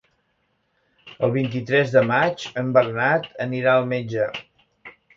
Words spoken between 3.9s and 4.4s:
metge.